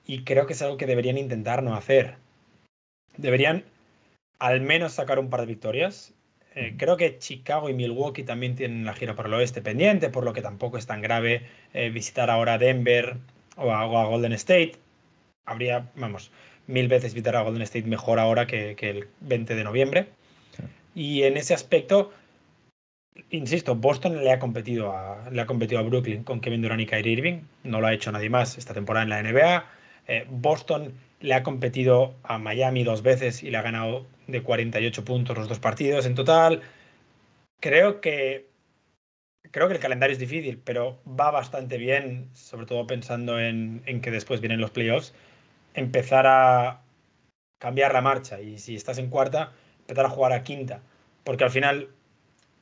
[0.07, 2.15] Y creo que es algo que deberían intentar no hacer.
[3.17, 3.63] Deberían
[4.39, 6.13] al menos sacar un par de victorias
[6.55, 10.23] eh, creo que Chicago y Milwaukee también tienen la gira por el oeste pendiente, por
[10.23, 13.17] lo que tampoco es tan grave eh, visitar ahora Denver
[13.57, 14.73] o a, Golden State.
[15.45, 16.31] Habría, vamos,
[16.67, 20.07] mil veces visitar a Golden State mejor ahora que, el 20 de noviembre.
[20.95, 22.13] Y en ese aspecto,
[23.31, 26.85] insisto, Boston le ha competido a, le ha competido a Brooklyn con Kevin Durant y
[26.85, 27.39] Kyrie Irving.
[27.65, 29.65] No lo ha hecho nadie más esta temporada en la NBA.
[30.07, 35.05] Eh, Boston le ha competido a Miami dos veces y le ha ganado de 48
[35.05, 36.61] puntos los dos partidos en total.
[37.59, 38.47] Creo que
[39.51, 44.01] creo que el calendario es difícil, pero va bastante bien, sobre todo pensando en, en
[44.01, 45.13] que después vienen los playoffs,
[45.73, 46.81] empezar a
[47.59, 50.81] cambiar la marcha y si estás en cuarta, empezar a jugar a quinta,
[51.23, 51.89] porque al final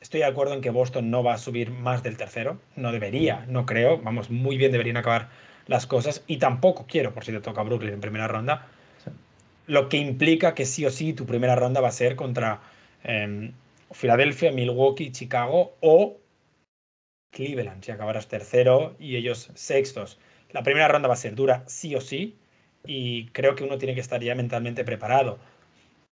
[0.02, 3.46] estoy de acuerdo en que Boston no va a subir más del tercero, no debería,
[3.48, 5.30] no creo, vamos, muy bien deberían acabar
[5.66, 8.68] las cosas y tampoco quiero, por si te toca Brooklyn en primera ronda,
[9.68, 12.62] lo que implica que sí o sí tu primera ronda va a ser contra
[13.04, 13.54] em,
[13.92, 16.18] Filadelfia, Milwaukee, Chicago o
[17.32, 20.20] Cleveland, si acabarás tercero y ellos sextos.
[20.52, 22.36] La primera ronda va a ser dura sí o sí
[22.86, 25.40] y creo que uno tiene que estar ya mentalmente preparado.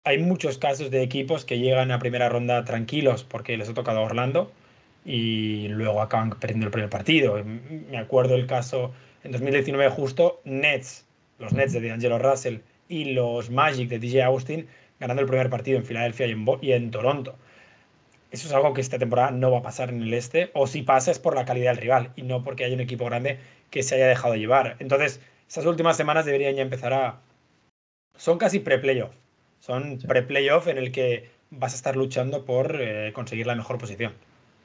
[0.05, 4.03] Hay muchos casos de equipos que llegan a primera ronda tranquilos porque les ha tocado
[4.03, 4.53] Orlando
[5.05, 7.43] y luego acaban perdiendo el primer partido.
[7.45, 8.93] Me acuerdo el caso
[9.25, 11.05] en 2019 justo, Nets,
[11.39, 12.59] los Nets de D'Angelo Russell
[12.89, 14.67] y los Magic de DJ Austin
[15.01, 17.37] ganando el primer partido en Filadelfia y en, y en Toronto.
[18.31, 20.83] Eso es algo que esta temporada no va a pasar en el este, o si
[20.83, 23.39] pasa es por la calidad del rival y no porque haya un equipo grande
[23.71, 24.77] que se haya dejado llevar.
[24.81, 27.21] Entonces, esas últimas semanas deberían ya empezar a...
[28.17, 29.15] Son casi pre-playoff.
[29.61, 34.13] Son pre-playoff en el que vas a estar luchando por eh, conseguir la mejor posición.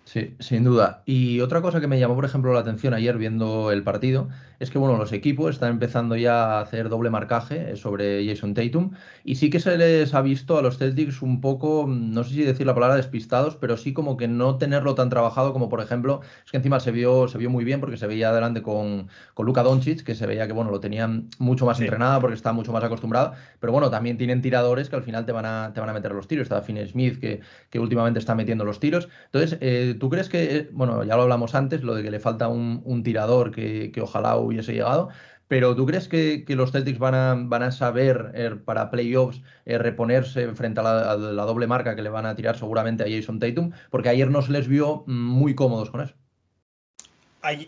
[0.05, 1.01] Sí, sin duda.
[1.05, 4.27] Y otra cosa que me llamó, por ejemplo, la atención ayer viendo el partido
[4.63, 8.53] es que bueno, los equipos están empezando ya a hacer doble marcaje eh, sobre Jason
[8.53, 8.91] Tatum
[9.23, 12.43] y sí que se les ha visto a los Celtics un poco, no sé si
[12.43, 16.21] decir la palabra despistados, pero sí como que no tenerlo tan trabajado como por ejemplo,
[16.45, 19.45] es que encima se vio, se vio muy bien porque se veía adelante con, con
[19.45, 22.71] Luka Doncic, que se veía que bueno, lo tenían mucho más entrenado porque está mucho
[22.71, 25.89] más acostumbrado, pero bueno, también tienen tiradores que al final te van a, te van
[25.89, 26.43] a meter los tiros.
[26.43, 29.09] Está Finn Smith que, que últimamente está metiendo los tiros.
[29.25, 32.47] Entonces, eh, ¿tú crees que, bueno, ya lo hablamos antes, lo de que le falta
[32.47, 35.09] un, un tirador que, que ojalá hubiese llegado.
[35.47, 39.77] Pero ¿tú crees que, los Celtics van a, van a saber eh, para playoffs eh,
[39.77, 43.71] reponerse frente a la, doble marca que le van a tirar seguramente a Jason Tatum?
[43.91, 46.15] Porque ayer no se les vio muy cómodos con eso.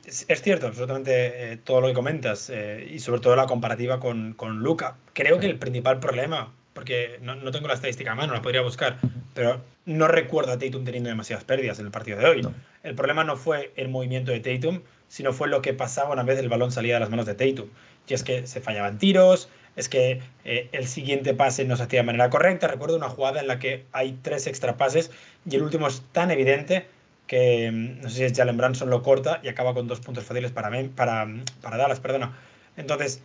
[0.02, 2.52] es cierto, absolutamente eh, todo lo que comentas
[2.90, 4.96] y sobre todo la comparativa con, con Luca.
[5.14, 8.62] Creo que el principal problema, porque no, no, tengo la estadística a mano, la podría
[8.62, 8.98] buscar,
[9.36, 12.48] pero no recuerdo a Tatum teniendo demasiadas pérdidas en el partido de hoy.
[12.82, 16.40] El problema no fue el movimiento de Tatum, sino fue lo que pasaba una vez
[16.40, 17.70] el balón salía de las manos de Tatum.
[18.08, 22.02] Y es que se fallaban tiros, es que eh, el siguiente pase no se hacía
[22.02, 22.68] de manera correcta.
[22.68, 25.12] Recuerdo una jugada en la que hay tres extra pases
[25.50, 26.88] y el último es tan evidente
[27.28, 30.24] que mm, no sé si es Jalen Branson lo corta y acaba con dos puntos
[30.26, 31.28] fáciles para, para,
[31.62, 32.38] para Dallas, perdona.
[32.78, 33.22] Entonces,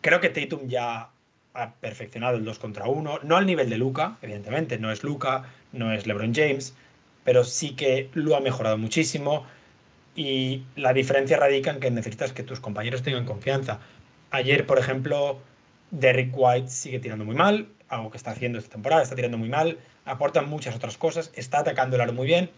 [0.00, 1.10] creo que Tatum ya
[1.54, 5.44] ha perfeccionado el 2 contra 1, no al nivel de Luca, evidentemente, no es Luca,
[5.72, 6.74] no es LeBron James,
[7.24, 9.46] pero sí que lo ha mejorado muchísimo
[10.14, 13.80] y la diferencia radica en que necesitas que tus compañeros tengan confianza.
[14.30, 15.38] Ayer, por ejemplo,
[15.90, 19.48] Derrick White sigue tirando muy mal, algo que está haciendo esta temporada, está tirando muy
[19.48, 22.50] mal, aporta muchas otras cosas, está atacando el aro muy bien.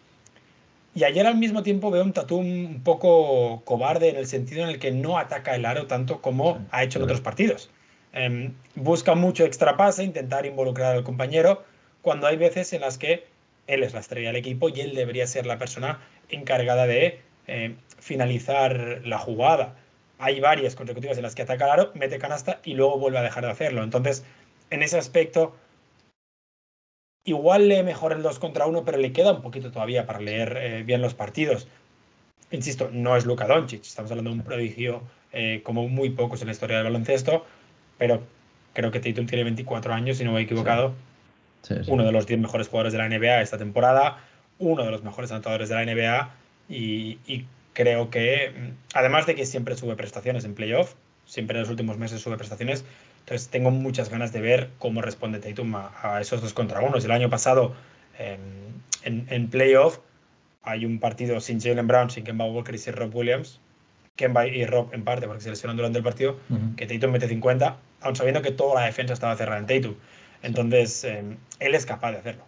[0.95, 4.69] Y ayer al mismo tiempo veo un Tatum un poco cobarde en el sentido en
[4.69, 7.69] el que no ataca el aro tanto como ha hecho en otros partidos.
[8.12, 11.64] Em, busca mucho extra pase, intentar involucrar al compañero,
[12.01, 13.27] cuando hay veces en las que
[13.67, 17.76] él es la estrella del equipo y él debería ser la persona encargada de eh,
[17.98, 19.76] finalizar la jugada.
[20.18, 23.22] Hay varias consecutivas en las que ataca el aro, mete canasta y luego vuelve a
[23.22, 23.83] dejar de hacerlo.
[23.83, 24.24] Entonces,
[24.70, 25.54] en ese aspecto,
[27.24, 30.57] igual lee mejor el 2 contra 1, pero le queda un poquito todavía para leer
[30.61, 31.66] eh, bien los partidos.
[32.50, 35.02] Insisto, no es Luka Doncic, estamos hablando de un prodigio
[35.33, 37.44] eh, como muy pocos en la historia del baloncesto,
[37.98, 38.22] pero
[38.74, 40.94] creo que Tatum tiene 24 años, si no me he equivocado.
[41.87, 44.18] Uno de los 10 mejores jugadores de la NBA esta temporada,
[44.59, 46.35] uno de los mejores anotadores de la NBA
[46.68, 50.94] y, creo que, además de que siempre sube prestaciones en playoff,
[51.27, 52.85] siempre en los últimos meses sube prestaciones,
[53.20, 57.05] entonces tengo muchas ganas de ver cómo responde Tatum a, esos dos contra unos.
[57.05, 57.74] El año pasado
[58.18, 59.98] en, en, playoff
[60.62, 63.61] hay un partido sin Jalen Brown, sin Kemba Walker y sin Rob Williams,
[64.16, 66.38] Kemba y Rob en parte porque se lesionan durante el partido,
[66.77, 69.96] que Tatum mete 50, aun sabiendo que toda la defensa estaba cerrada en Tatum.
[70.42, 72.44] Entonces, em, él es capaz de hacerlo.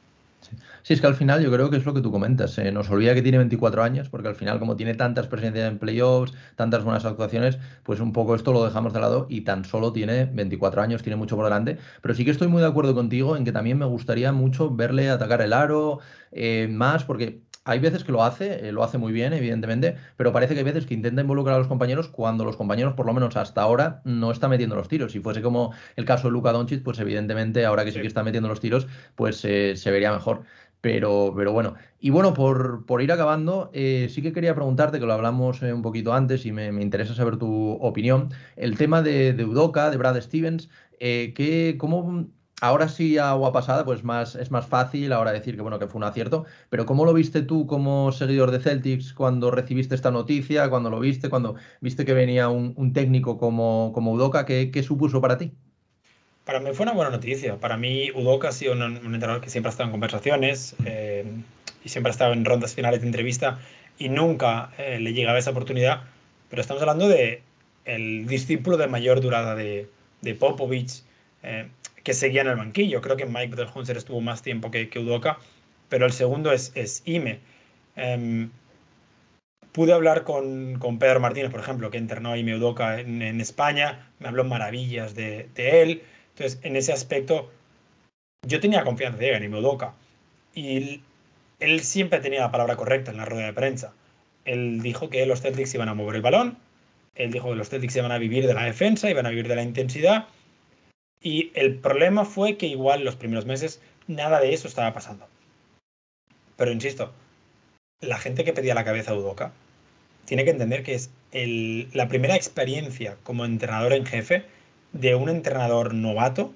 [0.82, 0.92] Sí.
[0.94, 2.56] es que al final yo creo que es lo que tú comentas.
[2.58, 5.78] Eh, nos olvida que tiene 24 años, porque al final, como tiene tantas presencias en
[5.78, 9.92] playoffs, tantas buenas actuaciones, pues un poco esto lo dejamos de lado y tan solo
[9.92, 11.78] tiene 24 años, tiene mucho por delante.
[12.00, 15.10] Pero sí que estoy muy de acuerdo contigo en que también me gustaría mucho verle
[15.10, 15.98] atacar el aro
[16.30, 20.32] eh, más, porque hay veces que lo hace, eh, lo hace muy bien, evidentemente, pero
[20.32, 23.12] parece que hay veces que intenta involucrar a los compañeros cuando los compañeros, por lo
[23.12, 25.10] menos hasta ahora, no están metiendo los tiros.
[25.10, 28.22] Si fuese como el caso de Luka Doncic, pues evidentemente ahora que sí, que está
[28.22, 30.42] metiendo los tiros, pues eh, se vería mejor.
[30.80, 35.06] Pero, pero bueno, y bueno, por, por ir acabando, eh, sí que quería preguntarte, que
[35.06, 39.44] lo hablamos un poquito antes y me, interesa saber tu opinión, el tema de, de
[39.44, 40.68] Udoka, de Brad Stevens,
[41.00, 42.28] que, ¿cómo
[42.60, 45.98] ahora sí, agua pasada, pues más, es más fácil ahora decir que bueno, que fue
[45.98, 46.44] un acierto.
[46.70, 51.00] Pero ¿cómo lo viste tú como seguidor de Celtics cuando recibiste esta noticia, cuando lo
[51.00, 54.46] viste, cuando viste que venía un, técnico como, como Udoca?
[54.46, 55.52] ¿qué, supuso para ti?
[56.44, 57.58] Para mí fue una buena noticia.
[57.58, 61.24] Para mí, Udoca ha sido un, entrenador que siempre ha estado en conversaciones eh,
[61.84, 63.58] y siempre ha estado en rondas finales de entrevista
[63.98, 66.02] y nunca eh, le llegaba esa oportunidad.
[66.48, 67.42] Pero estamos hablando de
[67.84, 69.88] el discípulo de mayor durada de,
[70.22, 71.02] de Popovich.
[71.42, 71.68] Eh,
[72.06, 73.00] que seguía en el banquillo.
[73.00, 75.40] Creo que Mike del estuvo más tiempo que, que Udoka,
[75.88, 77.40] pero el segundo es, es Ime.
[77.96, 78.48] Em,
[79.72, 84.08] pude hablar con, con, Pedro Martínez, por ejemplo, que internó a Ime Udoka en, España,
[84.20, 86.04] me habló maravillas de, él.
[86.28, 87.50] Entonces, en ese aspecto,
[88.46, 89.92] yo tenía confianza en Ime Udoka.
[90.54, 91.02] Y
[91.58, 93.92] él siempre tenía la palabra correcta en la rueda de prensa.
[94.44, 96.56] Él dijo que los Celtics iban a mover el balón,
[97.16, 99.56] él dijo que los Celtics iban a vivir de la defensa, iban a vivir de
[99.56, 100.28] la intensidad,
[101.20, 105.26] y el problema fue que igual los primeros meses nada de eso estaba pasando.
[106.56, 107.12] Pero insisto,
[108.00, 109.52] la gente que pedía la cabeza a Udoka
[110.24, 111.10] tiene que entender que es
[111.94, 114.44] la primera experiencia como entrenador en jefe
[114.92, 116.54] de un entrenador novato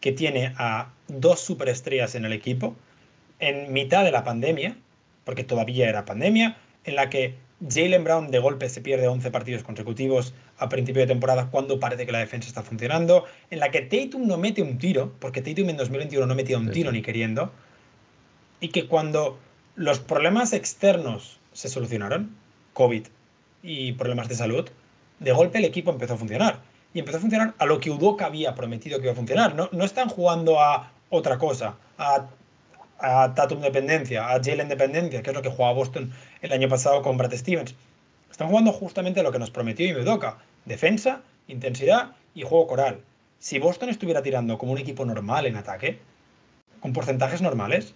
[0.00, 2.76] que tiene a dos superestrellas en el equipo
[3.38, 4.76] en mitad de la pandemia,
[5.24, 7.34] porque todavía era pandemia, en la que
[7.68, 12.06] Jalen Brown de golpe se pierde 11 partidos consecutivos a principio de temporada cuando parece
[12.06, 15.68] que la defensa está funcionando, en la que Tatum no mete un tiro, porque Tatum
[15.70, 17.52] en 2021 no metía un tiro ni queriendo,
[18.60, 19.38] y que cuando
[19.74, 22.34] los problemas externos se solucionaron,
[22.72, 23.06] COVID
[23.62, 24.68] y problemas de salud,
[25.18, 26.60] de golpe el equipo empezó a funcionar.
[26.94, 29.54] Y empezó a funcionar a lo que Udoka había prometido que iba a funcionar.
[29.54, 32.26] No, no están jugando a otra cosa, a
[32.98, 37.02] a Tatum dependencia, a Jalen dependencia, que es lo que jugaba Boston el año pasado
[37.02, 37.74] con Brad Stevens.
[38.30, 40.38] Están jugando justamente lo que nos prometió toca.
[40.66, 43.00] Defensa, intensidad y juego coral.
[43.38, 45.98] Si Boston estuviera tirando como un equipo normal en ataque,
[46.80, 47.94] con porcentajes normales,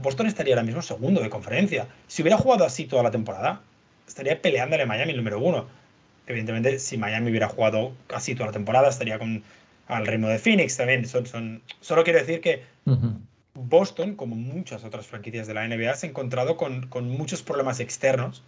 [0.00, 1.86] Boston estaría ahora mismo segundo de conferencia.
[2.06, 3.60] Si hubiera jugado así toda la temporada,
[4.08, 5.66] estaría peleándole a Miami el número uno.
[6.26, 9.42] Evidentemente, si Miami hubiera jugado así toda la temporada, estaría con
[9.88, 11.06] al ritmo de Phoenix también.
[11.06, 11.62] Son, son...
[11.80, 12.62] Solo quiero decir que
[13.54, 18.42] Boston, como muchas otras franquicias de la NBA, se ha encontrado con, muchos problemas externos,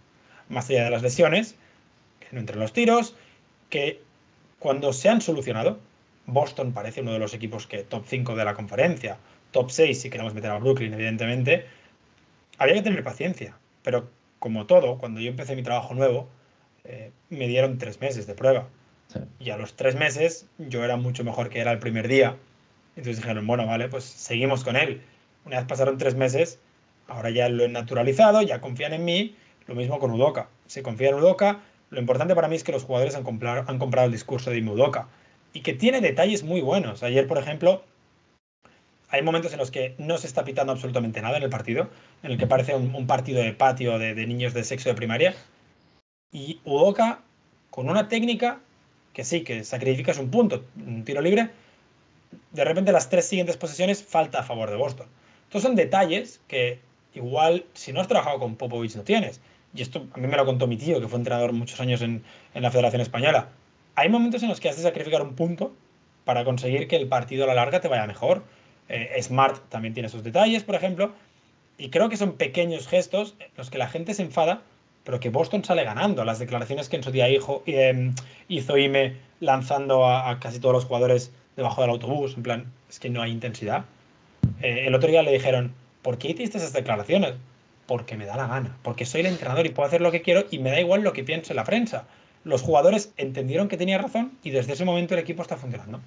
[0.49, 1.55] más allá de las lesiones,
[2.19, 3.15] que no entran los tiros,
[3.75, 4.01] que
[4.59, 5.79] cuando se han solucionado,
[6.27, 9.17] Boston parece uno de los equipos que top 5 de la conferencia,
[9.51, 11.65] top 6 si queremos meter a Brooklyn, evidentemente,
[12.57, 13.57] había que tener paciencia.
[13.83, 14.09] Pero
[14.39, 16.27] como todo, cuando yo empecé mi trabajo nuevo,
[16.85, 18.67] eh, me dieron tres meses de prueba.
[19.39, 22.35] Y a los tres meses yo era mucho mejor que era el primer día
[22.95, 25.01] entonces dijeron, bueno, vale, pues seguimos con él.
[25.45, 26.59] Una vez pasaron tres meses,
[27.07, 29.35] ahora ya lo he naturalizado, ya confían en mí.
[29.67, 30.47] Lo mismo con Udoca.
[30.67, 31.61] Se confía en Udoca.
[31.89, 34.61] Lo importante para mí es que los jugadores han comprado, han comprado el discurso de
[34.61, 35.07] Udoca
[35.53, 37.03] y que tiene detalles muy buenos.
[37.03, 37.83] Ayer, por ejemplo,
[39.09, 41.89] hay momentos en los que no se está pitando absolutamente nada en el partido,
[42.23, 45.35] en el que parece un, partido de patio de, niños de sexo de primaria.
[46.31, 47.21] Y Udoca,
[47.69, 48.59] con una técnica
[49.13, 51.49] que sí, que sacrificas un punto, un tiro libre,
[52.51, 55.07] de repente las tres siguientes posesiones falta a favor de Boston.
[55.45, 56.79] Estos son detalles que
[57.13, 59.39] igual si no has trabajado con Popovich no tienes.
[59.75, 62.23] Y esto a mí me lo contó mi tío, que fue entrenador muchos años en,
[62.53, 63.49] la Federación Española.
[63.95, 65.73] Hay momentos en los que has de sacrificar un punto
[66.23, 68.43] para conseguir que el partido a la larga te vaya mejor.
[68.87, 71.13] Eh, Smart también tiene esos detalles, por ejemplo.
[71.77, 74.61] Y creo que son pequeños gestos en los que la gente se enfada,
[75.03, 76.23] pero que Boston sale ganando.
[76.23, 78.11] Las declaraciones que en su día hizo, eh,
[78.47, 83.09] hizo Ime lanzando a casi todos los jugadores debajo del autobús, en plan, es que
[83.09, 83.85] no hay intensidad.
[84.61, 87.33] Eh, el otro día le dijeron, ¿por qué hiciste esas declaraciones?
[87.87, 90.45] Porque me da la gana, porque soy el entrenador y puedo hacer lo que quiero
[90.49, 92.05] y me da igual lo que piense la prensa.
[92.43, 95.99] Los jugadores entendieron que tenía razón y desde ese momento el equipo está funcionando.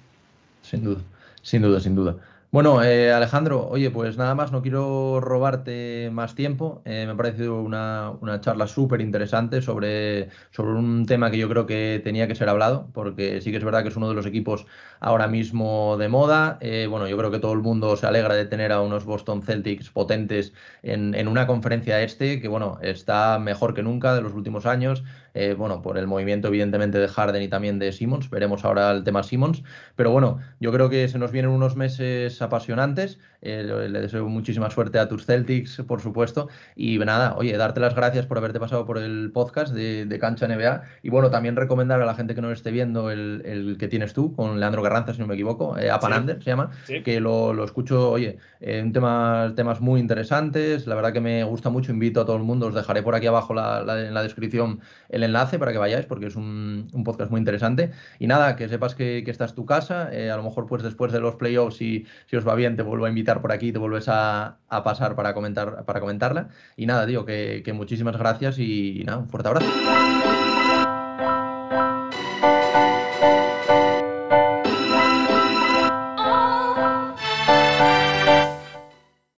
[0.61, 1.01] Sin duda,
[1.41, 2.15] sin duda, sin duda.
[2.51, 6.81] Bueno, eh, Alejandro, oye, pues nada más, no quiero robarte más tiempo.
[6.83, 11.67] Eh, me ha parecido una, charla súper interesante sobre, sobre un tema que yo creo
[11.67, 14.25] que tenía que ser hablado, porque sí que es verdad que es uno de los
[14.25, 14.65] equipos
[14.99, 16.57] ahora mismo de moda.
[16.61, 19.43] Eh, bueno, yo creo que todo el mundo se alegra de tener a unos Boston
[19.43, 24.33] Celtics potentes en, en una conferencia este, que bueno, está mejor que nunca de los
[24.33, 25.03] últimos años.
[25.39, 29.05] Eh, bueno, por el movimiento evidentemente de Harden y también de Simmons, veremos ahora el
[29.05, 29.63] tema Simmons,
[29.95, 34.69] pero bueno, yo creo que se nos vienen unos meses apasionantes, eh, le deseo muchísima
[34.69, 38.85] suerte a tus Celtics, por supuesto, y nada, oye, darte las gracias por haberte pasado
[38.85, 42.51] por el podcast de, Cancha NBA, y bueno, también recomendar a la gente que no
[42.51, 46.43] esté viendo el, que tienes tú, con Leandro Garranza, si no me equivoco, eh, Apanander
[46.43, 46.71] se llama,
[47.05, 51.93] que lo, escucho, oye, en temas, temas muy interesantes, la verdad que me gusta mucho,
[51.93, 55.57] invito a todo el mundo, os dejaré por aquí abajo en la descripción el enlace
[55.57, 57.91] para que vayáis porque es un, podcast muy interesante.
[58.19, 60.09] Y nada, que sepas que, esta es tu casa.
[60.11, 62.83] Eh, a lo mejor pues después de los playoffs, si, si os va bien, te
[62.83, 66.49] vuelvo a invitar por aquí, te vuelves a, pasar para, comentar, para comentarla.
[66.75, 70.38] Y nada, digo que, muchísimas gracias y nada, un fuerte abrazo.